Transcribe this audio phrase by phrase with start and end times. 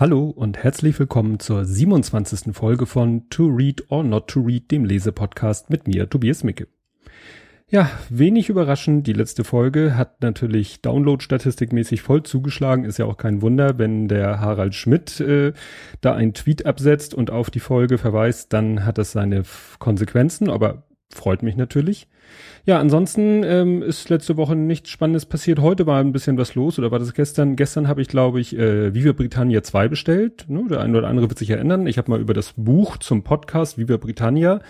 [0.00, 2.56] Hallo und herzlich willkommen zur 27.
[2.56, 6.68] Folge von To Read or Not to Read, dem Lesepodcast mit mir, Tobias Micke.
[7.68, 12.86] Ja, wenig überraschend, die letzte Folge hat natürlich Download-statistikmäßig voll zugeschlagen.
[12.86, 15.52] Ist ja auch kein Wunder, wenn der Harald Schmidt äh,
[16.00, 19.42] da einen Tweet absetzt und auf die Folge verweist, dann hat das seine
[19.80, 22.08] Konsequenzen, aber freut mich natürlich.
[22.66, 25.60] Ja, ansonsten ähm, ist letzte Woche nichts Spannendes passiert.
[25.60, 27.56] Heute war ein bisschen was los, oder war das gestern?
[27.56, 30.44] Gestern habe ich, glaube ich, äh, Viva Britannia 2 bestellt.
[30.48, 30.64] Ne?
[30.70, 31.86] Der eine oder andere wird sich erinnern.
[31.86, 34.60] Ich habe mal über das Buch zum Podcast Viva Britannia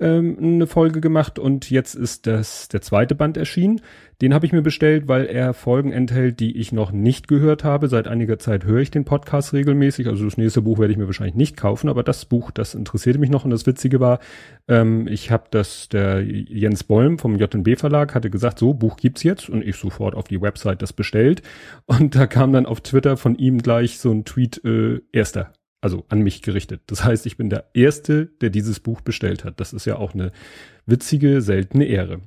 [0.00, 3.80] ähm, eine Folge gemacht und jetzt ist das der zweite Band erschienen.
[4.20, 7.88] Den habe ich mir bestellt, weil er Folgen enthält, die ich noch nicht gehört habe.
[7.88, 10.06] Seit einiger Zeit höre ich den Podcast regelmäßig.
[10.06, 13.18] Also das nächste Buch werde ich mir wahrscheinlich nicht kaufen, aber das Buch, das interessierte
[13.18, 13.44] mich noch.
[13.44, 14.20] Und das Witzige war,
[14.68, 19.24] ähm, ich habe das, der Jens Bollm vom JB Verlag hatte gesagt, so, Buch gibt's
[19.24, 19.50] jetzt.
[19.50, 21.42] Und ich sofort auf die Website das bestellt.
[21.86, 25.52] Und da kam dann auf Twitter von ihm gleich so ein Tweet, äh, erster
[25.84, 26.80] also an mich gerichtet.
[26.86, 29.60] Das heißt, ich bin der Erste, der dieses Buch bestellt hat.
[29.60, 30.32] Das ist ja auch eine
[30.86, 32.20] witzige, seltene Ehre.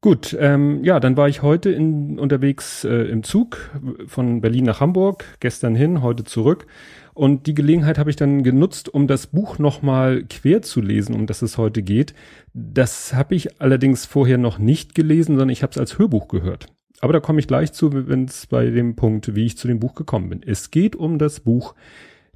[0.00, 3.70] Gut, ähm, ja, dann war ich heute in, unterwegs äh, im Zug
[4.06, 6.66] von Berlin nach Hamburg, gestern hin, heute zurück.
[7.14, 11.26] Und die Gelegenheit habe ich dann genutzt, um das Buch nochmal quer zu lesen, um
[11.26, 12.12] das es heute geht.
[12.52, 16.66] Das habe ich allerdings vorher noch nicht gelesen, sondern ich habe es als Hörbuch gehört.
[17.00, 19.78] Aber da komme ich gleich zu, wenn es bei dem Punkt, wie ich zu dem
[19.78, 20.42] Buch gekommen bin.
[20.42, 21.74] Es geht um das Buch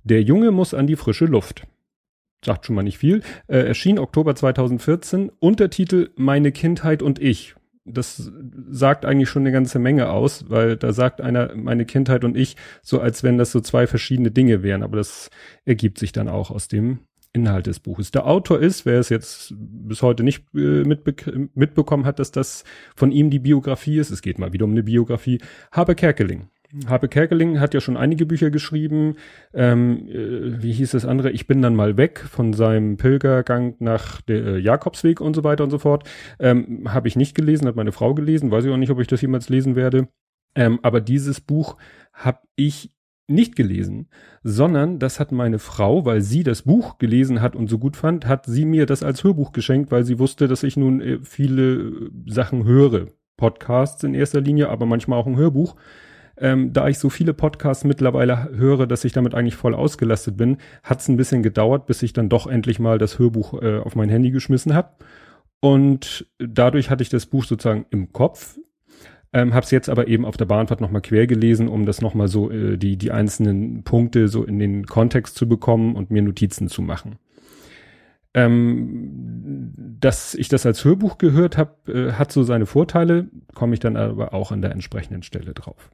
[0.09, 1.67] der Junge muss an die frische Luft.
[2.45, 3.23] Sagt schon mal nicht viel.
[3.49, 5.31] Äh, erschien Oktober 2014.
[5.41, 7.55] Untertitel Meine Kindheit und ich.
[7.85, 8.31] Das
[8.69, 12.57] sagt eigentlich schon eine ganze Menge aus, weil da sagt einer meine Kindheit und ich
[12.83, 14.83] so, als wenn das so zwei verschiedene Dinge wären.
[14.83, 15.31] Aber das
[15.65, 17.01] ergibt sich dann auch aus dem
[17.33, 18.11] Inhalt des Buches.
[18.11, 21.15] Der Autor ist, wer es jetzt bis heute nicht äh, mitbe
[21.55, 24.83] mitbekommen hat, dass das von ihm die Biografie ist, es geht mal wieder um eine
[24.83, 25.41] Biografie,
[25.73, 26.49] Habe Kerkeling.
[26.87, 29.17] Habe Kerkeling hat ja schon einige Bücher geschrieben.
[29.55, 31.31] Ähm, äh, wie hieß das andere?
[31.31, 35.65] Ich bin dann mal weg von seinem Pilgergang nach der äh, Jakobsweg und so weiter
[35.65, 36.09] und so fort.
[36.39, 38.51] Ähm, Habe ich nicht gelesen, hat meine Frau gelesen.
[38.51, 40.09] Weiß ich auch nicht, ob ich das jemals lesen werde.
[40.55, 41.79] Ähm, aber dieses Buch
[42.13, 42.93] habe ich
[43.29, 44.09] nicht gelesen,
[44.43, 48.27] sondern das hat meine Frau, weil sie das Buch gelesen hat und so gut fand,
[48.27, 51.73] hat sie mir das als Hörbuch geschenkt, weil sie wusste, dass ich nun äh, viele
[51.73, 53.09] äh, Sachen höre.
[53.37, 55.77] Podcasts in erster Linie, aber manchmal auch ein Hörbuch.
[56.41, 60.59] Ähm, da ich so viele Podcasts mittlerweile höre, dass ich damit eigentlich voll ausgelastet bin,
[60.83, 63.97] hat es ein bisschen gedauert, bis ich dann doch endlich mal das Hörbuch äh, auf
[63.97, 64.91] mein Handy geschmissen habe.
[65.61, 68.59] Und dadurch hatte ich das Buch sozusagen im Kopf,
[69.33, 72.29] ähm, habe es jetzt aber eben auf der Bahnfahrt nochmal quer gelesen, um das nochmal
[72.29, 76.69] so äh, die, die einzelnen Punkte so in den Kontext zu bekommen und mir Notizen
[76.69, 77.19] zu machen.
[78.35, 83.81] Ähm, dass ich das als Hörbuch gehört habe, äh, hat so seine Vorteile, komme ich
[83.81, 85.91] dann aber auch an der entsprechenden Stelle drauf.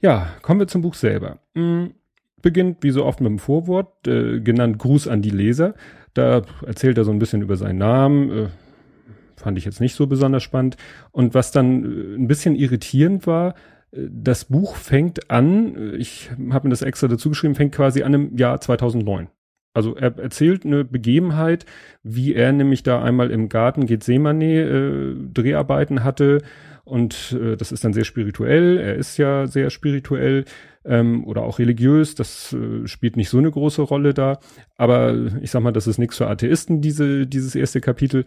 [0.00, 1.38] Ja, kommen wir zum Buch selber.
[1.54, 1.94] Mhm.
[2.42, 5.74] Beginnt wie so oft mit dem Vorwort, äh, genannt Gruß an die Leser.
[6.12, 8.30] Da erzählt er so ein bisschen über seinen Namen.
[8.30, 8.48] Äh,
[9.36, 10.76] fand ich jetzt nicht so besonders spannend.
[11.10, 13.54] Und was dann äh, ein bisschen irritierend war,
[13.92, 18.02] äh, das Buch fängt an, äh, ich habe mir das extra dazu geschrieben, fängt quasi
[18.02, 19.28] an im Jahr 2009.
[19.74, 21.66] Also er erzählt eine Begebenheit,
[22.04, 26.42] wie er nämlich da einmal im Garten Gethsemane äh, Dreharbeiten hatte
[26.84, 28.78] und äh, das ist dann sehr spirituell.
[28.78, 30.44] Er ist ja sehr spirituell
[30.84, 32.14] ähm, oder auch religiös.
[32.14, 34.38] Das äh, spielt nicht so eine große Rolle da.
[34.76, 38.24] Aber ich sag mal, das ist nichts für Atheisten, diese, dieses erste Kapitel.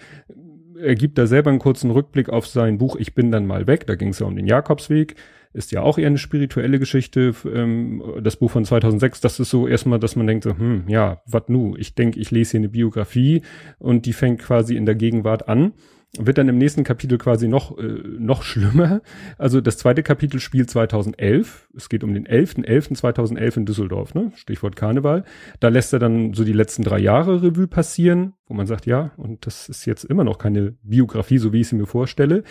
[0.80, 3.86] Er gibt da selber einen kurzen Rückblick auf sein Buch Ich bin dann mal weg.
[3.86, 5.16] Da ging es ja um den Jakobsweg.
[5.54, 7.34] Ist ja auch eher eine spirituelle Geschichte.
[7.46, 11.22] Ähm, das Buch von 2006, das ist so erstmal, dass man denkt, so, hm, ja,
[11.28, 11.76] wat nu?
[11.78, 13.44] Ich denke, ich lese hier eine Biografie
[13.78, 15.74] und die fängt quasi in der Gegenwart an
[16.18, 19.02] wird dann im nächsten Kapitel quasi noch, äh, noch schlimmer.
[19.38, 21.70] Also das zweite Kapitel spielt 2011.
[21.76, 24.32] Es geht um den 11.11.2011 in Düsseldorf, ne?
[24.36, 25.26] Stichwort Karneval.
[25.60, 29.12] Da lässt er dann so die letzten drei Jahre Revue passieren, wo man sagt, ja,
[29.18, 32.44] und das ist jetzt immer noch keine Biografie, so wie ich sie mir vorstelle.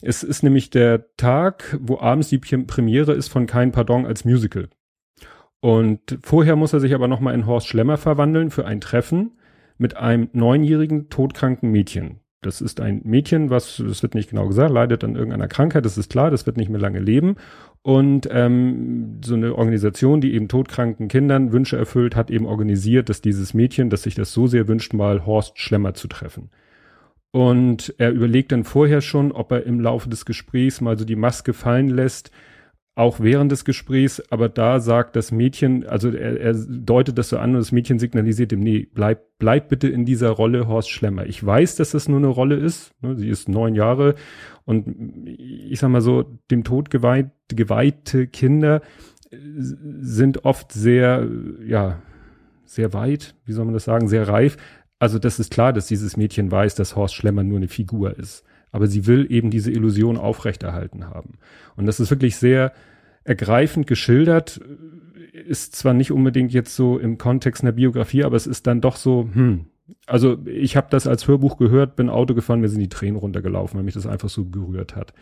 [0.00, 4.68] Es ist nämlich der Tag, wo abends die Premiere ist von Kein Pardon als Musical.
[5.60, 9.38] Und vorher muss er sich aber nochmal in Horst Schlemmer verwandeln für ein Treffen
[9.78, 12.21] mit einem neunjährigen todkranken Mädchen.
[12.42, 15.96] Das ist ein Mädchen, was, das wird nicht genau gesagt, leidet an irgendeiner Krankheit, das
[15.96, 17.36] ist klar, das wird nicht mehr lange leben.
[17.82, 23.20] Und ähm, so eine Organisation, die eben todkranken Kindern Wünsche erfüllt, hat eben organisiert, dass
[23.20, 26.50] dieses Mädchen, das sich das so sehr wünscht, mal Horst Schlemmer zu treffen.
[27.30, 31.16] Und er überlegt dann vorher schon, ob er im Laufe des Gesprächs mal so die
[31.16, 32.30] Maske fallen lässt,
[32.94, 37.38] auch während des Gesprächs, aber da sagt das Mädchen, also er, er deutet das so
[37.38, 41.26] an und das Mädchen signalisiert ihm, nee, bleib, bleib bitte in dieser Rolle Horst Schlemmer.
[41.26, 44.14] Ich weiß, dass das nur eine Rolle ist, ne, sie ist neun Jahre
[44.66, 48.82] und ich sag mal so, dem Tod geweiht, geweihte Kinder
[49.30, 51.26] sind oft sehr,
[51.66, 52.02] ja,
[52.66, 54.58] sehr weit, wie soll man das sagen, sehr reif.
[54.98, 58.44] Also das ist klar, dass dieses Mädchen weiß, dass Horst Schlemmer nur eine Figur ist.
[58.72, 61.34] Aber sie will eben diese Illusion aufrechterhalten haben.
[61.76, 62.72] Und das ist wirklich sehr
[63.24, 64.60] ergreifend geschildert.
[65.32, 68.96] Ist zwar nicht unbedingt jetzt so im Kontext einer Biografie, aber es ist dann doch
[68.96, 69.66] so, hm,
[70.06, 73.76] also ich habe das als Hörbuch gehört, bin Auto gefahren, mir sind die Tränen runtergelaufen,
[73.76, 75.12] weil mich das einfach so gerührt hat.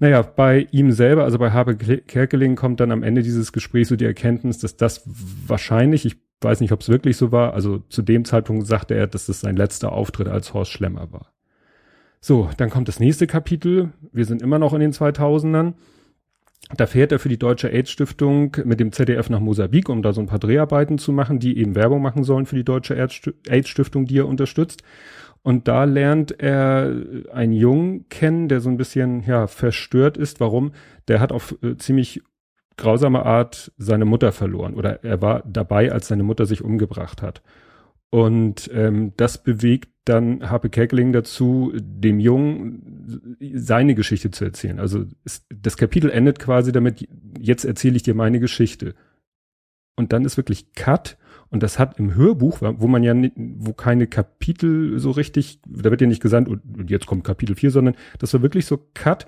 [0.00, 3.96] Naja, bei ihm selber, also bei Habe Kerkeling, kommt dann am Ende dieses Gesprächs so
[3.96, 5.02] die Erkenntnis, dass das
[5.46, 9.06] wahrscheinlich, ich weiß nicht, ob es wirklich so war, also zu dem Zeitpunkt sagte er,
[9.06, 11.33] dass das sein letzter Auftritt als Horst Schlemmer war.
[12.26, 13.92] So, dann kommt das nächste Kapitel.
[14.10, 15.74] Wir sind immer noch in den 2000ern.
[16.74, 20.22] Da fährt er für die Deutsche AIDS-Stiftung mit dem ZDF nach Mosambik, um da so
[20.22, 24.20] ein paar Dreharbeiten zu machen, die eben Werbung machen sollen für die Deutsche AIDS-Stiftung, die
[24.20, 24.82] er unterstützt.
[25.42, 26.96] Und da lernt er
[27.30, 30.40] einen Jungen kennen, der so ein bisschen, ja, verstört ist.
[30.40, 30.72] Warum?
[31.08, 32.22] Der hat auf äh, ziemlich
[32.78, 37.42] grausame Art seine Mutter verloren oder er war dabei, als seine Mutter sich umgebracht hat.
[38.14, 44.78] Und ähm, das bewegt dann Harpe Kerkeling dazu, dem Jungen seine Geschichte zu erzählen.
[44.78, 47.08] Also es, das Kapitel endet quasi damit,
[47.40, 48.94] jetzt erzähle ich dir meine Geschichte.
[49.96, 51.18] Und dann ist wirklich Cut.
[51.50, 56.00] Und das hat im Hörbuch, wo man ja, wo keine Kapitel so richtig, da wird
[56.00, 59.26] ja nicht gesagt, und jetzt kommt Kapitel 4, sondern das war wirklich so Cut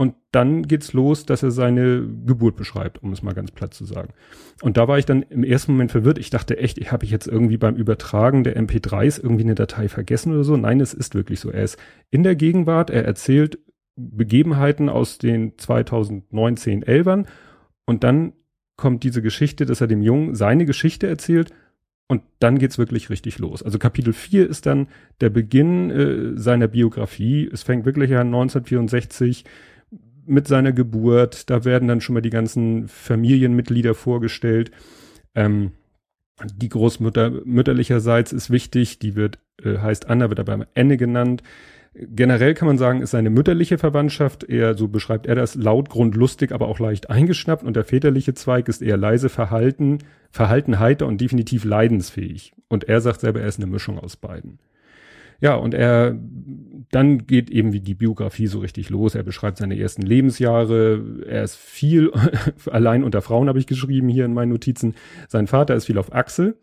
[0.00, 3.84] und dann geht's los, dass er seine Geburt beschreibt, um es mal ganz platt zu
[3.84, 4.14] sagen.
[4.62, 6.18] Und da war ich dann im ersten Moment verwirrt.
[6.18, 9.88] Ich dachte echt, ich habe ich jetzt irgendwie beim Übertragen der MP3s irgendwie eine Datei
[9.88, 10.56] vergessen oder so.
[10.56, 11.50] Nein, es ist wirklich so.
[11.50, 11.78] Er ist
[12.10, 13.58] in der Gegenwart, er erzählt
[13.96, 17.26] Begebenheiten aus den 2019 Elfern
[17.84, 18.34] und dann
[18.76, 21.52] kommt diese Geschichte, dass er dem Jungen seine Geschichte erzählt
[22.06, 23.64] und dann geht's wirklich richtig los.
[23.64, 24.86] Also Kapitel 4 ist dann
[25.20, 27.50] der Beginn äh, seiner Biografie.
[27.52, 29.44] Es fängt wirklich an 1964
[30.28, 31.50] mit seiner Geburt.
[31.50, 34.70] Da werden dann schon mal die ganzen Familienmitglieder vorgestellt.
[35.34, 35.72] Ähm,
[36.44, 41.42] die Großmutter mütterlicherseits ist wichtig, die wird, äh, heißt Anna, wird aber Enne genannt.
[41.94, 46.52] Generell kann man sagen, ist seine mütterliche Verwandtschaft eher, so beschreibt er das, laut, grundlustig,
[46.52, 49.98] aber auch leicht eingeschnappt und der väterliche Zweig ist eher leise verhalten,
[50.30, 52.52] verhalten heiter und definitiv leidensfähig.
[52.68, 54.60] Und er sagt selber, er ist eine Mischung aus beiden.
[55.40, 56.18] Ja, und er,
[56.90, 59.14] dann geht eben wie die Biografie so richtig los.
[59.14, 61.24] Er beschreibt seine ersten Lebensjahre.
[61.26, 62.10] Er ist viel
[62.70, 64.94] allein unter Frauen, habe ich geschrieben hier in meinen Notizen.
[65.28, 66.56] Sein Vater ist viel auf Achsel.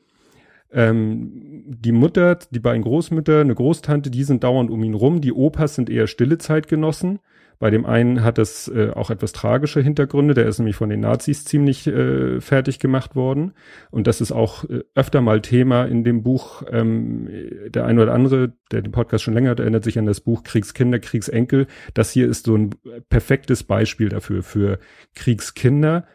[0.71, 5.21] Ähm, die Mutter, die beiden Großmütter, eine Großtante, die sind dauernd um ihn rum.
[5.21, 7.19] Die Opas sind eher stille Zeitgenossen.
[7.59, 10.99] Bei dem einen hat es äh, auch etwas tragische Hintergründe, der ist nämlich von den
[10.99, 13.53] Nazis ziemlich äh, fertig gemacht worden.
[13.91, 16.63] Und das ist auch äh, öfter mal Thema in dem Buch.
[16.69, 17.29] Ähm,
[17.69, 20.43] der eine oder andere, der den Podcast schon länger hat, erinnert sich an das Buch
[20.43, 21.67] Kriegskinder, Kriegsenkel.
[21.93, 22.71] Das hier ist so ein
[23.09, 24.79] perfektes Beispiel dafür, für
[25.13, 26.05] Kriegskinder,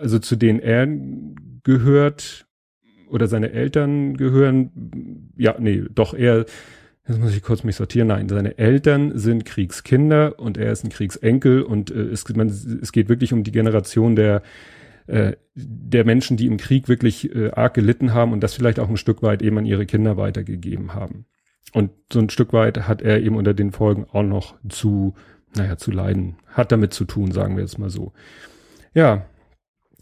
[0.00, 0.88] also zu denen er
[1.62, 2.46] gehört
[3.08, 5.30] oder seine Eltern gehören.
[5.36, 6.46] Ja, nee, doch eher
[7.08, 8.08] Jetzt muss ich kurz mich sortieren.
[8.08, 12.92] Nein, seine Eltern sind Kriegskinder und er ist ein Kriegsenkel und äh, es, man, es
[12.92, 14.42] geht wirklich um die Generation der
[15.06, 18.88] äh, der Menschen, die im Krieg wirklich äh, arg gelitten haben und das vielleicht auch
[18.88, 21.26] ein Stück weit eben an ihre Kinder weitergegeben haben.
[21.72, 25.14] Und so ein Stück weit hat er eben unter den Folgen auch noch zu,
[25.56, 28.12] naja, zu leiden, hat damit zu tun, sagen wir jetzt mal so.
[28.94, 29.26] Ja,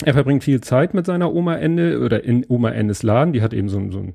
[0.05, 3.33] er verbringt viel Zeit mit seiner Oma Ende oder in Oma Endes Laden.
[3.33, 4.15] Die hat eben so, so ein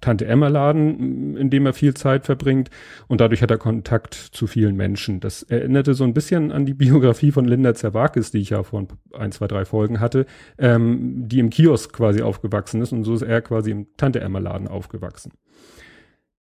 [0.00, 2.70] Tante Emma Laden, in dem er viel Zeit verbringt
[3.06, 5.20] und dadurch hat er Kontakt zu vielen Menschen.
[5.20, 8.86] Das erinnerte so ein bisschen an die Biografie von Linda Zerwakis, die ich ja vor
[9.12, 10.26] ein, zwei, drei Folgen hatte,
[10.58, 14.38] ähm, die im Kiosk quasi aufgewachsen ist und so ist er quasi im Tante Emma
[14.38, 15.32] Laden aufgewachsen.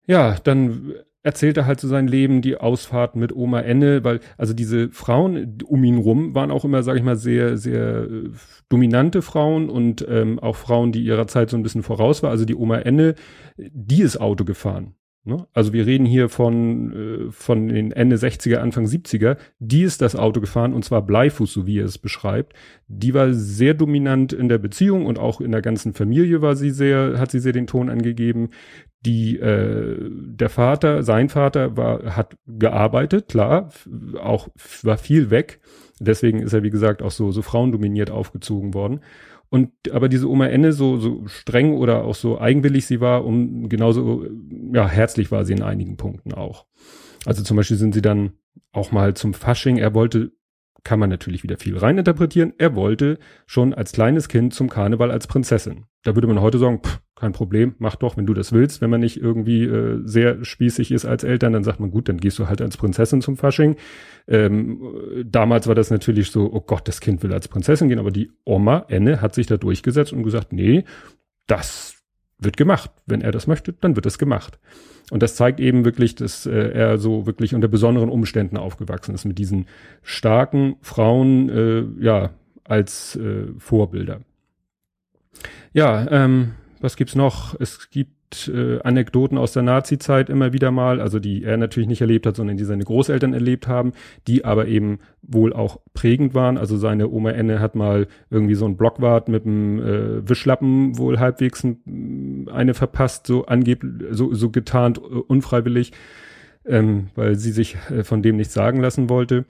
[0.07, 0.93] Ja, dann
[1.27, 5.57] erzählt er halt so sein Leben, die Ausfahrt mit Oma Enne, weil also diese Frauen
[5.65, 8.29] um ihn rum waren auch immer, sag ich mal, sehr, sehr äh,
[8.69, 12.31] dominante Frauen und ähm, auch Frauen, die ihrer Zeit so ein bisschen voraus war.
[12.31, 13.15] Also die Oma Enne,
[13.57, 14.95] die ist Auto gefahren.
[15.27, 15.45] Ne?
[15.51, 19.35] Also wir reden hier von, äh, von den Ende 60er, Anfang 70er.
[19.59, 22.53] Die ist das Auto gefahren und zwar Bleifuß, so wie er es beschreibt.
[22.87, 26.69] Die war sehr dominant in der Beziehung und auch in der ganzen Familie war sie
[26.69, 28.51] sehr, hat sie sehr den Ton angegeben.
[29.07, 33.69] Die, äh, der Vater, sein Vater war, hat gearbeitet, klar,
[34.21, 34.49] auch
[34.83, 35.61] war viel weg.
[36.01, 38.99] Deswegen ist er, wie gesagt, auch so, so frauendominiert aufgezogen worden.
[39.47, 43.69] Und aber diese Oma Enne, so, so streng oder auch so eigenwillig sie war, um
[43.69, 44.25] genauso
[44.73, 46.65] ja, herzlich war sie in einigen Punkten auch.
[47.25, 48.33] Also zum Beispiel sind sie dann
[48.73, 50.33] auch mal zum Fasching, er wollte,
[50.83, 55.27] kann man natürlich wieder viel reininterpretieren, er wollte schon als kleines Kind zum Karneval als
[55.27, 55.85] Prinzessin.
[56.03, 58.81] Da würde man heute sagen, pff, kein Problem, mach doch, wenn du das willst.
[58.81, 62.17] Wenn man nicht irgendwie äh, sehr spießig ist als Eltern, dann sagt man, gut, dann
[62.17, 63.75] gehst du halt als Prinzessin zum Fasching.
[64.27, 68.11] Ähm, damals war das natürlich so, oh Gott, das Kind will als Prinzessin gehen, aber
[68.11, 70.83] die Oma, Enne, hat sich da durchgesetzt und gesagt, nee,
[71.47, 71.95] das
[72.39, 72.91] wird gemacht.
[73.05, 74.59] Wenn er das möchte, dann wird das gemacht.
[75.09, 79.25] Und das zeigt eben wirklich, dass äh, er so wirklich unter besonderen Umständen aufgewachsen ist,
[79.25, 79.67] mit diesen
[80.03, 82.31] starken Frauen, äh, ja,
[82.63, 84.21] als äh, Vorbilder.
[85.73, 87.59] Ja, ähm, was gibt's noch?
[87.59, 92.01] Es gibt äh, Anekdoten aus der Nazi-Zeit immer wieder mal, also die er natürlich nicht
[92.01, 93.93] erlebt hat, sondern die seine Großeltern erlebt haben,
[94.27, 96.57] die aber eben wohl auch prägend waren.
[96.57, 101.19] Also seine Oma Enne hat mal irgendwie so ein Blockwart mit einem äh, Wischlappen wohl
[101.19, 105.93] halbwegs eine verpasst, so angeblich, so, so getarnt, uh, unfreiwillig,
[106.65, 109.45] ähm, weil sie sich äh, von dem nichts sagen lassen wollte.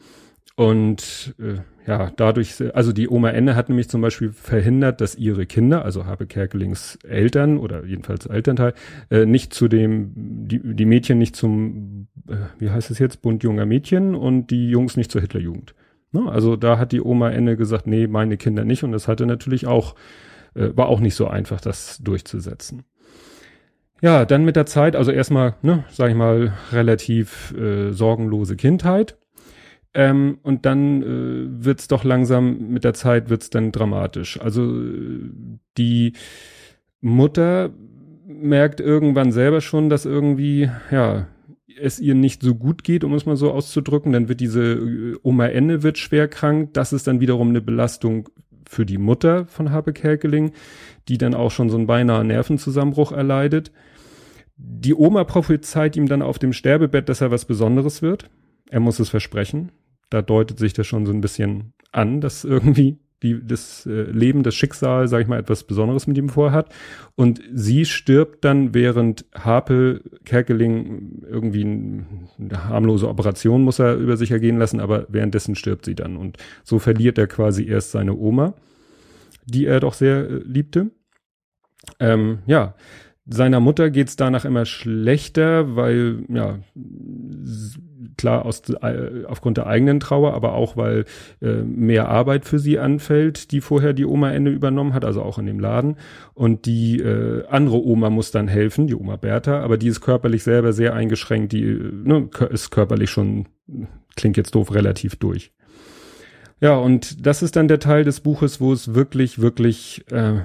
[0.55, 5.45] Und äh, ja, dadurch, also die Oma Enne hat nämlich zum Beispiel verhindert, dass ihre
[5.45, 8.73] Kinder, also Habe Kerkelings Eltern oder jedenfalls Elternteil,
[9.09, 13.41] äh, nicht zu dem, die, die Mädchen nicht zum, äh, wie heißt es jetzt, Bund
[13.41, 15.75] junger Mädchen und die Jungs nicht zur Hitlerjugend.
[16.11, 16.29] Ne?
[16.29, 19.65] Also da hat die Oma Enne gesagt, nee, meine Kinder nicht und das hatte natürlich
[19.65, 19.95] auch,
[20.55, 22.83] äh, war auch nicht so einfach, das durchzusetzen.
[24.01, 29.17] Ja, dann mit der Zeit, also erstmal, ne, sag ich mal, relativ äh, sorgenlose Kindheit
[29.97, 34.39] ähm, und dann äh, wird's doch langsam, mit der Zeit wird's dann dramatisch.
[34.39, 34.79] Also
[35.75, 36.13] die
[37.01, 37.71] Mutter
[38.27, 41.25] merkt irgendwann selber schon, dass irgendwie, ja,
[41.81, 44.11] es ihr nicht so gut geht, um es mal so auszudrücken.
[44.11, 46.75] Dann wird diese äh, Oma Enne wird schwer krank.
[46.75, 48.29] Das ist dann wiederum eine Belastung
[48.69, 50.51] für die Mutter von Habe Kerkeling,
[51.07, 53.71] die dann auch schon so einen beinahe Nervenzusammenbruch erleidet.
[54.57, 58.29] Die Oma prophezeit ihm dann auf dem Sterbebett, dass er was Besonderes wird.
[58.69, 59.71] Er muss es versprechen
[60.09, 64.43] da deutet sich das schon so ein bisschen an, dass irgendwie die, das äh, Leben,
[64.43, 66.73] das Schicksal, sag ich mal, etwas Besonderes mit ihm vorhat.
[67.15, 74.31] Und sie stirbt dann, während Harpe Kerkeling irgendwie eine harmlose Operation muss er über sich
[74.31, 76.15] ergehen lassen, aber währenddessen stirbt sie dann.
[76.15, 78.53] Und so verliert er quasi erst seine Oma,
[79.45, 80.91] die er doch sehr äh, liebte.
[81.99, 82.75] Ähm, ja,
[83.29, 86.59] seiner Mutter geht's danach immer schlechter, weil, ja,
[88.17, 91.05] klar aus, äh, aufgrund der eigenen Trauer, aber auch weil
[91.41, 95.37] äh, mehr Arbeit für sie anfällt, die vorher die Oma Ende übernommen hat, also auch
[95.37, 95.97] in dem Laden.
[96.33, 100.43] Und die äh, andere Oma muss dann helfen, die Oma Bertha, aber die ist körperlich
[100.43, 103.47] selber sehr eingeschränkt, die ne, ist körperlich schon,
[104.15, 105.51] klingt jetzt doof, relativ durch.
[106.59, 110.39] Ja, und das ist dann der Teil des Buches, wo es wirklich, wirklich äh,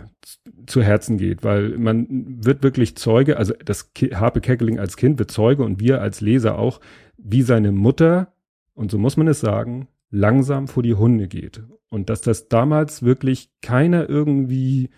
[0.66, 2.06] zu Herzen geht, weil man
[2.44, 6.20] wird wirklich Zeuge, also das Ki Harpe Keckeling als Kind wird Zeuge und wir als
[6.20, 6.80] Leser auch,
[7.16, 8.32] wie seine Mutter,
[8.74, 11.62] und so muss man es sagen, langsam vor die Hunde geht.
[11.88, 14.90] Und dass das damals wirklich keiner irgendwie,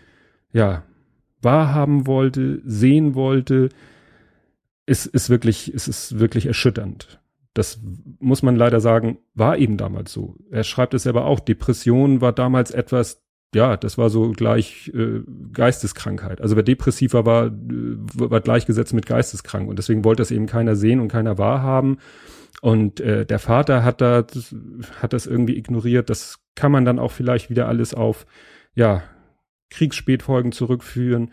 [0.53, 0.85] ja,
[1.43, 3.69] wahrhaben wollte, sehen wollte,
[4.87, 7.21] ist, ist wirklich, ist, ist wirklich erschütternd
[7.55, 7.81] das
[8.19, 10.35] muss man leider sagen, war eben damals so.
[10.51, 13.24] Er schreibt es aber auch, Depression war damals etwas,
[13.55, 15.21] ja, das war so gleich äh,
[15.53, 16.41] Geisteskrankheit.
[16.41, 17.51] Also wer depressiver war, äh,
[18.15, 21.99] war gleichgesetzt mit geisteskrank und deswegen wollte das eben keiner sehen und keiner wahrhaben.
[22.61, 24.25] Und äh, der Vater hat da
[25.01, 26.09] hat das irgendwie ignoriert.
[26.09, 28.27] Das kann man dann auch vielleicht wieder alles auf
[28.75, 29.03] ja
[29.71, 31.31] Kriegsspätfolgen zurückführen.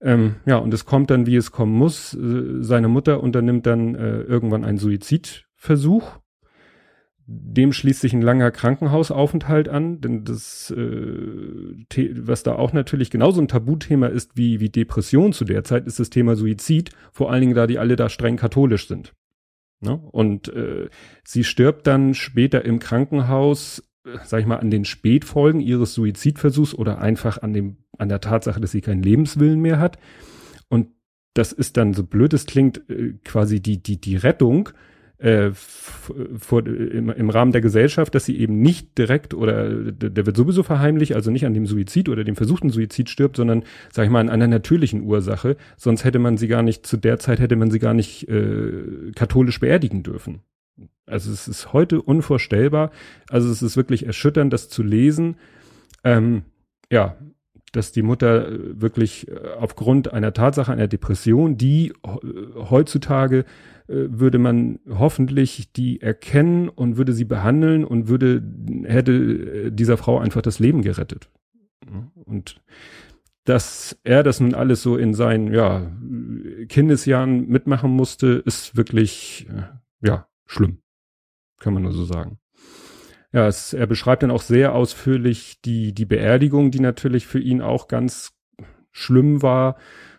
[0.00, 2.14] Ähm, ja, und es kommt dann, wie es kommen muss.
[2.14, 6.18] Äh, seine Mutter unternimmt dann äh, irgendwann einen Suizid Versuch.
[7.26, 13.40] Dem schließt sich ein langer Krankenhausaufenthalt an, denn das, äh, was da auch natürlich genauso
[13.40, 17.42] ein Tabuthema ist wie, wie Depression zu der Zeit, ist das Thema Suizid, vor allen
[17.42, 19.14] Dingen da die alle da streng katholisch sind.
[19.82, 20.00] Ne?
[20.10, 20.88] Und äh,
[21.24, 26.74] sie stirbt dann später im Krankenhaus, äh, sag ich mal, an den Spätfolgen ihres Suizidversuchs
[26.74, 29.98] oder einfach an dem, an der Tatsache, dass sie keinen Lebenswillen mehr hat.
[30.68, 30.88] Und
[31.34, 34.70] das ist dann, so blöd es klingt, äh, quasi die, die, die Rettung,
[35.22, 40.36] äh, vor, im, im Rahmen der Gesellschaft, dass sie eben nicht direkt oder der wird
[40.36, 43.62] sowieso verheimlicht, also nicht an dem Suizid oder dem versuchten Suizid stirbt, sondern,
[43.92, 45.56] sag ich mal, an einer natürlichen Ursache.
[45.76, 49.12] Sonst hätte man sie gar nicht, zu der Zeit hätte man sie gar nicht äh,
[49.14, 50.40] katholisch beerdigen dürfen.
[51.06, 52.90] Also es ist heute unvorstellbar.
[53.30, 55.36] Also es ist wirklich erschütternd, das zu lesen.
[56.02, 56.42] Ähm,
[56.90, 57.16] ja,
[57.72, 58.48] dass die Mutter
[58.80, 61.92] wirklich äh, aufgrund einer Tatsache, einer Depression, die
[62.54, 63.44] heutzutage
[63.88, 68.42] äh, würde man hoffentlich die erkennen und würde sie behandeln und würde,
[68.84, 71.30] hätte äh, dieser Frau einfach das Leben gerettet.
[72.24, 72.62] Und
[73.44, 75.90] dass er das nun alles so in seinen, ja,
[76.68, 80.78] Kindesjahren mitmachen musste, ist wirklich, äh, ja, schlimm.
[81.58, 82.38] Kann man nur so sagen.
[83.32, 87.62] Ja, es, er beschreibt dann auch sehr ausführlich die, die Beerdigung, die natürlich für ihn
[87.62, 88.32] auch ganz
[88.92, 89.76] schlimm war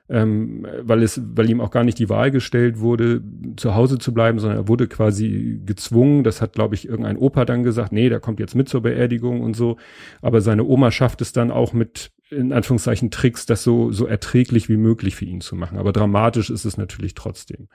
[0.09, 3.23] ähm, weil es, weil ihm auch gar nicht die Wahl gestellt wurde,
[3.55, 6.23] zu Hause zu bleiben, sondern er wurde quasi gezwungen.
[6.23, 9.41] Das hat, glaube ich, irgendein Opa dann gesagt, nee, der kommt jetzt mit zur Beerdigung
[9.41, 9.77] und so.
[10.21, 14.67] Aber seine Oma schafft es dann auch mit, in Anführungszeichen, Tricks, das so, so erträglich
[14.67, 15.77] wie möglich für ihn zu machen.
[15.77, 17.69] Aber dramatisch ist es natürlich trotzdem.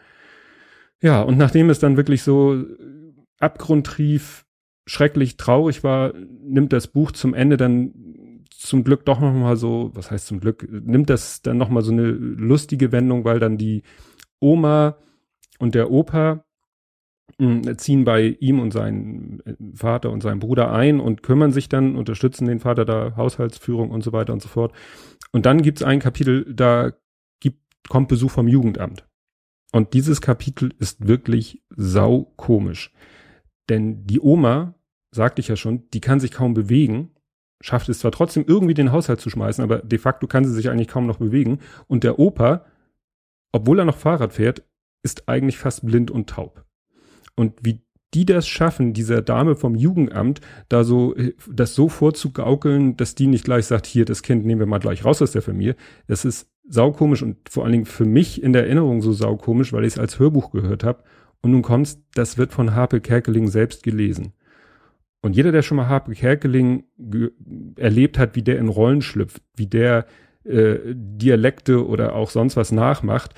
[1.00, 2.62] Ja, und nachdem es dann wirklich so
[3.40, 4.44] abgrundtief,
[4.88, 7.92] schrecklich traurig war, nimmt das Buch zum Ende dann
[8.50, 11.82] zum Glück doch noch mal so, was heißt zum Glück, nimmt das dann noch mal
[11.82, 13.82] so eine lustige Wendung, weil dann die
[14.40, 14.96] Oma
[15.58, 16.44] und der Opa
[17.38, 21.68] hm, ziehen bei ihm und seinen äh, Vater und seinem Bruder ein und kümmern sich
[21.68, 24.72] dann, unterstützen den Vater da Haushaltsführung und so weiter und so fort.
[25.32, 26.92] Und dann gibt's ein Kapitel, da
[27.40, 29.06] gibt, kommt Besuch vom Jugendamt.
[29.70, 32.90] Und dieses Kapitel ist wirklich sau komisch.
[33.68, 34.77] Denn die Oma,
[35.10, 37.10] sagte ich ja schon, die kann sich kaum bewegen
[37.60, 40.70] schafft es zwar trotzdem irgendwie den Haushalt zu schmeißen, aber de facto kann sie sich
[40.70, 41.60] eigentlich kaum noch bewegen.
[41.86, 42.64] Und der Opa,
[43.52, 44.62] obwohl er noch Fahrrad fährt,
[45.02, 46.64] ist eigentlich fast blind und taub.
[47.34, 47.82] Und wie
[48.14, 51.14] die das schaffen, dieser Dame vom Jugendamt, da so,
[51.50, 55.04] das so vorzugaukeln, dass die nicht gleich sagt, hier, das Kind nehmen wir mal gleich
[55.04, 58.64] raus aus der Familie, das ist saukomisch und vor allen Dingen für mich in der
[58.64, 61.02] Erinnerung so saukomisch, weil ich es als Hörbuch gehört habe.
[61.40, 64.32] Und nun kommt's, das wird von Harpe Kerkeling selbst gelesen.
[65.20, 66.84] Und jeder, der schon mal Harpe Kerkeling
[67.76, 70.06] erlebt hat, wie der in Rollen schlüpft, wie der
[70.44, 73.34] äh, Dialekte oder auch sonst was nachmacht,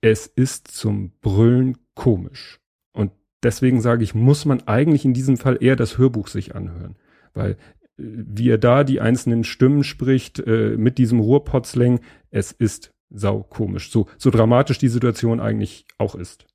[0.00, 2.60] es ist zum Brüllen komisch.
[2.92, 3.10] Und
[3.42, 6.96] deswegen sage ich, muss man eigentlich in diesem Fall eher das Hörbuch sich anhören.
[7.34, 7.56] Weil äh,
[7.96, 13.90] wie er da die einzelnen Stimmen spricht, äh, mit diesem Ruhrpotzling, es ist sau komisch.
[13.90, 16.46] So, so dramatisch die Situation eigentlich auch ist.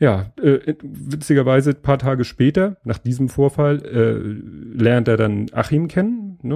[0.00, 6.38] Ja, äh, witzigerweise paar Tage später, nach diesem Vorfall, äh, lernt er dann Achim kennen.
[6.42, 6.54] Ne?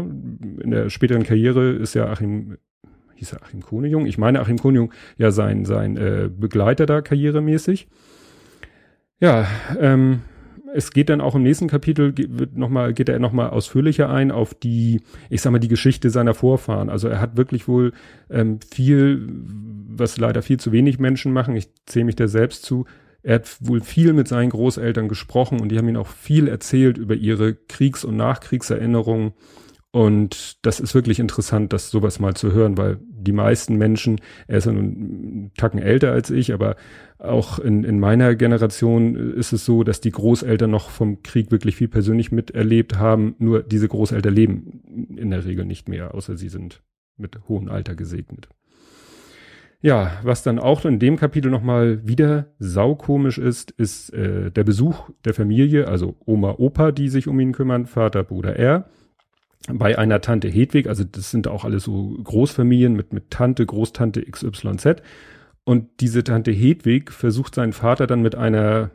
[0.63, 2.57] In der späteren Karriere ist ja Achim,
[3.17, 4.07] hieß er Achim Konejung?
[4.07, 7.87] Ich meine Achim Konejung ja sein, sein äh, Begleiter da karrieremäßig.
[9.21, 9.47] Ja,
[9.79, 10.23] ähm,
[10.73, 14.31] es geht dann auch im nächsten Kapitel wird noch mal, geht er nochmal ausführlicher ein
[14.31, 16.89] auf die, ich sag mal, die Geschichte seiner Vorfahren.
[16.89, 17.93] Also er hat wirklich wohl
[18.31, 19.29] ähm, viel,
[19.87, 21.55] was leider viel zu wenig Menschen machen.
[21.55, 22.87] Ich zähle mich da selbst zu,
[23.25, 26.99] er hat wohl viel mit seinen Großeltern gesprochen und die haben ihn auch viel erzählt
[26.99, 29.33] über ihre Kriegs- und Nachkriegserinnerungen.
[29.91, 34.59] Und das ist wirklich interessant, das sowas mal zu hören, weil die meisten Menschen, er
[34.59, 36.77] ist ja nun Tacken älter als ich, aber
[37.19, 41.77] auch in, in meiner Generation ist es so, dass die Großeltern noch vom Krieg wirklich
[41.77, 43.37] viel persönlich miterlebt haben.
[43.39, 46.83] Nur diese Großeltern leben in der Regel nicht mehr, außer sie sind
[47.17, 48.49] mit hohem Alter gesegnet.
[49.85, 55.11] Ja, was dann auch in dem Kapitel nochmal wieder saukomisch ist, ist äh, der Besuch
[55.27, 58.89] der Familie, also Oma, Opa, die sich um ihn kümmern, Vater, Bruder, er,
[59.71, 64.23] bei einer Tante Hedwig, also das sind auch alles so Großfamilien mit, mit Tante, Großtante
[64.23, 65.03] XYZ.
[65.65, 68.91] Und diese Tante Hedwig versucht seinen Vater dann mit einer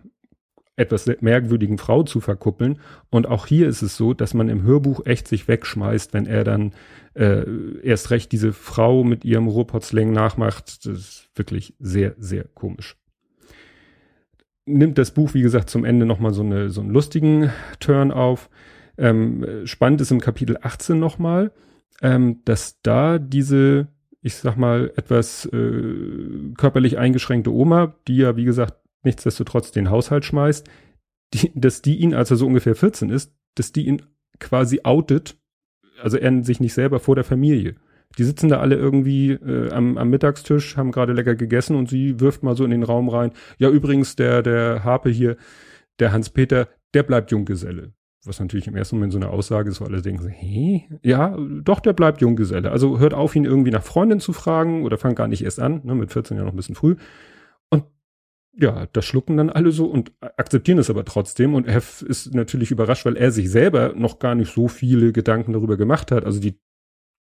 [0.80, 2.80] etwas merkwürdigen Frau zu verkuppeln.
[3.10, 6.44] Und auch hier ist es so, dass man im Hörbuch echt sich wegschmeißt, wenn er
[6.44, 6.74] dann
[7.16, 7.44] äh,
[7.84, 10.86] erst recht diese Frau mit ihrem Ruhrpotzlängen nachmacht.
[10.86, 12.96] Das ist wirklich sehr, sehr komisch.
[14.66, 18.50] Nimmt das Buch, wie gesagt, zum Ende nochmal so, eine, so einen lustigen Turn auf.
[18.98, 21.52] Ähm, spannend ist im Kapitel 18 nochmal,
[22.02, 23.88] ähm, dass da diese,
[24.22, 30.26] ich sag mal, etwas äh, körperlich eingeschränkte Oma, die ja, wie gesagt, nichtsdestotrotz den Haushalt
[30.26, 30.70] schmeißt,
[31.34, 34.02] die, dass die ihn, als er so ungefähr 14 ist, dass die ihn
[34.40, 35.38] quasi outet,
[36.02, 37.76] also er sich nicht selber vor der Familie.
[38.18, 42.20] Die sitzen da alle irgendwie äh, am, am Mittagstisch, haben gerade lecker gegessen und sie
[42.20, 43.32] wirft mal so in den Raum rein.
[43.60, 45.38] Ja, übrigens, der, der Harpe hier,
[46.00, 47.94] der Hans-Peter, der bleibt Junggeselle.
[48.26, 50.86] Was natürlich im ersten Moment so eine Aussage ist, wo alle denken, hä?
[51.04, 52.72] Ja, doch, der bleibt Junggeselle.
[52.72, 55.82] Also hört auf, ihn irgendwie nach Freundin zu fragen oder fangt gar nicht erst an,
[55.84, 56.96] ne, mit 14 ja noch ein bisschen früh
[58.54, 61.54] ja, das schlucken dann alle so und akzeptieren es aber trotzdem.
[61.54, 65.54] Und er ist natürlich überrascht, weil er sich selber noch gar nicht so viele Gedanken
[65.54, 66.26] darüber gemacht hat.
[66.26, 66.60] Also die,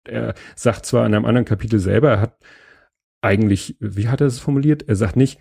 [0.03, 2.37] er sagt zwar in einem anderen Kapitel selber, er hat
[3.21, 4.87] eigentlich, wie hat er es formuliert?
[4.87, 5.39] Er sagt nicht,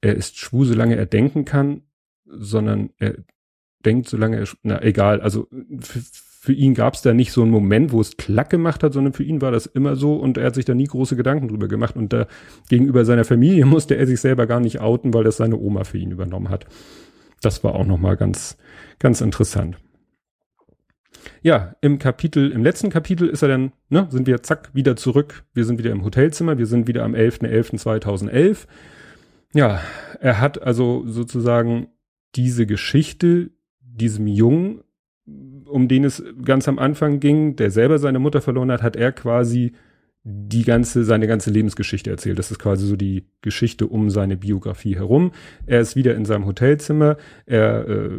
[0.00, 1.82] er ist schwul, solange er denken kann,
[2.24, 3.16] sondern er
[3.84, 5.48] denkt, solange er, na egal, also
[6.48, 9.12] für ihn gab es da nicht so einen Moment, wo es klack gemacht hat, sondern
[9.12, 11.68] für ihn war das immer so und er hat sich da nie große Gedanken drüber
[11.68, 12.26] gemacht und da
[12.70, 15.98] gegenüber seiner Familie musste er sich selber gar nicht outen, weil das seine Oma für
[15.98, 16.64] ihn übernommen hat.
[17.42, 18.56] Das war auch nochmal ganz,
[18.98, 19.76] ganz interessant.
[21.42, 25.44] Ja, im Kapitel, im letzten Kapitel ist er dann, ne, sind wir zack wieder zurück.
[25.52, 26.56] Wir sind wieder im Hotelzimmer.
[26.56, 28.66] Wir sind wieder am 11.11.2011.
[29.52, 29.82] Ja,
[30.18, 31.88] er hat also sozusagen
[32.36, 33.50] diese Geschichte
[33.82, 34.80] diesem Jungen
[35.66, 39.12] um den es ganz am Anfang ging, der selber seine Mutter verloren hat, hat er
[39.12, 39.72] quasi
[40.24, 42.38] die ganze, seine ganze Lebensgeschichte erzählt.
[42.38, 45.32] Das ist quasi so die Geschichte um seine Biografie herum.
[45.64, 47.16] Er ist wieder in seinem Hotelzimmer.
[47.46, 48.10] Er äh,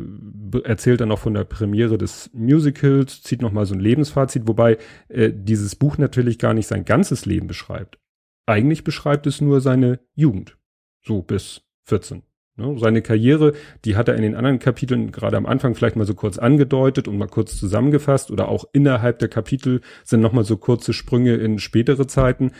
[0.63, 4.77] erzählt dann noch von der Premiere des Musicals, zieht noch mal so ein Lebensfazit, wobei
[5.09, 7.99] äh, dieses Buch natürlich gar nicht sein ganzes Leben beschreibt.
[8.47, 10.57] Eigentlich beschreibt es nur seine Jugend.
[11.03, 12.23] So bis 14.
[12.59, 12.77] Ne?
[12.77, 13.53] Seine Karriere,
[13.85, 17.07] die hat er in den anderen Kapiteln gerade am Anfang vielleicht mal so kurz angedeutet
[17.07, 21.59] und mal kurz zusammengefasst oder auch innerhalb der Kapitel sind nochmal so kurze Sprünge in
[21.59, 22.51] spätere Zeiten.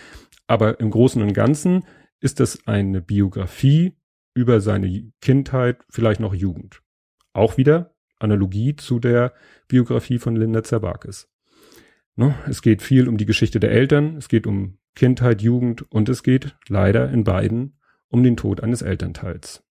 [0.47, 1.83] Aber im Großen und Ganzen
[2.21, 3.93] ist das eine Biografie
[4.33, 6.81] über seine Kindheit, vielleicht noch Jugend.
[7.33, 9.33] Auch wieder Analogie zu der
[9.67, 11.29] Biografie von Linda Zerbakis.
[12.15, 12.35] Ne?
[12.47, 16.23] Es geht viel um die Geschichte der Eltern, es geht um Kindheit, Jugend und es
[16.23, 19.63] geht leider in beiden um den Tod eines Elternteils.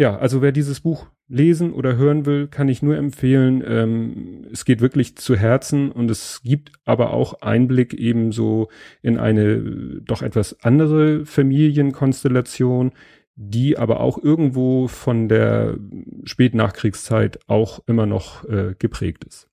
[0.00, 3.62] Ja, also wer dieses Buch lesen oder hören will, kann ich nur empfehlen.
[3.66, 8.70] Ähm, es geht wirklich zu Herzen und es gibt aber auch Einblick ebenso
[9.02, 12.92] in eine äh, doch etwas andere Familienkonstellation,
[13.34, 15.76] die aber auch irgendwo von der
[16.24, 19.50] Spätnachkriegszeit auch immer noch äh, geprägt ist.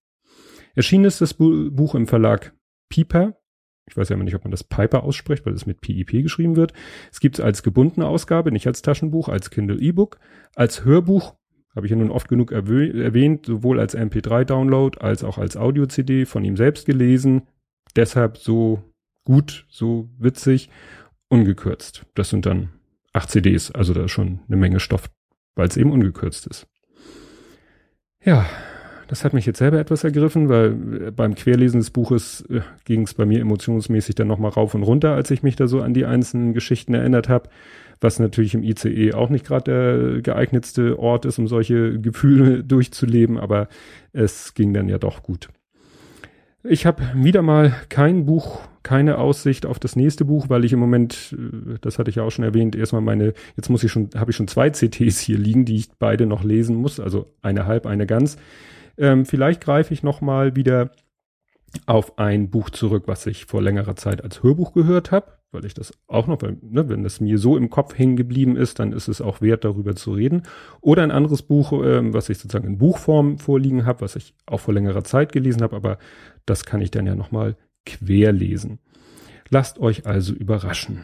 [0.75, 2.53] Erschienen ist das Buch im Verlag
[2.87, 3.36] Pieper
[3.87, 6.55] ich weiß ja immer nicht, ob man das Piper ausspricht, weil es mit PIP geschrieben
[6.55, 6.73] wird.
[7.11, 10.19] Es gibt es als gebundene Ausgabe, nicht als Taschenbuch, als Kindle E-Book,
[10.55, 11.35] als Hörbuch,
[11.75, 16.43] habe ich ja nun oft genug erwähnt, sowohl als MP3-Download als auch als Audio-CD von
[16.43, 17.43] ihm selbst gelesen.
[17.95, 18.83] Deshalb so
[19.23, 20.69] gut, so witzig,
[21.29, 22.05] ungekürzt.
[22.15, 22.69] Das sind dann
[23.13, 25.09] acht CDs, also da ist schon eine Menge Stoff,
[25.55, 26.67] weil es eben ungekürzt ist.
[28.23, 28.47] Ja,
[29.07, 33.13] das hat mich jetzt selber etwas ergriffen, weil beim Querlesen des Buches äh, ging es
[33.13, 36.05] bei mir emotionsmäßig dann nochmal rauf und runter, als ich mich da so an die
[36.05, 37.49] einzelnen Geschichten erinnert habe,
[38.01, 43.37] was natürlich im ICE auch nicht gerade der geeignetste Ort ist, um solche Gefühle durchzuleben,
[43.37, 43.67] aber
[44.13, 45.49] es ging dann ja doch gut.
[46.63, 50.79] Ich habe wieder mal kein Buch, keine Aussicht auf das nächste Buch, weil ich im
[50.79, 54.09] Moment, äh, das hatte ich ja auch schon erwähnt, erstmal meine, jetzt muss ich schon,
[54.15, 57.65] habe ich schon zwei CTs hier liegen, die ich beide noch lesen muss, also eine
[57.65, 58.37] halb, eine ganz.
[58.97, 60.91] Ähm, vielleicht greife ich noch mal wieder
[61.85, 65.73] auf ein Buch zurück, was ich vor längerer Zeit als Hörbuch gehört habe, weil ich
[65.73, 68.93] das auch noch, weil, ne, wenn das mir so im Kopf hängen geblieben ist, dann
[68.93, 70.43] ist es auch wert, darüber zu reden.
[70.81, 74.59] Oder ein anderes Buch, ähm, was ich sozusagen in Buchform vorliegen habe, was ich auch
[74.59, 75.97] vor längerer Zeit gelesen habe, aber
[76.45, 77.55] das kann ich dann ja noch mal
[77.85, 78.79] querlesen.
[79.49, 81.03] Lasst euch also überraschen.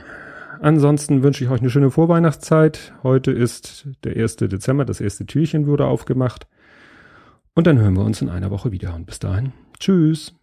[0.61, 2.93] Ansonsten wünsche ich euch eine schöne Vorweihnachtszeit.
[3.03, 4.37] Heute ist der 1.
[4.37, 6.47] Dezember, das erste Türchen wurde aufgemacht.
[7.55, 8.95] Und dann hören wir uns in einer Woche wieder.
[8.95, 10.33] Und bis dahin, tschüss.